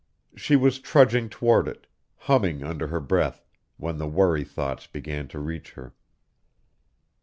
[0.35, 1.85] She was trudging toward it,
[2.17, 3.45] humming under her breath,
[3.77, 5.93] when the worry thoughts began to reach her.